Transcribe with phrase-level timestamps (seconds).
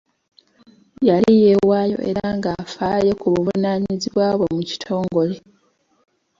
[1.07, 5.35] Yali yeewayo era ng'afaayo ku buvunanyizibwa bwe mu kitongole.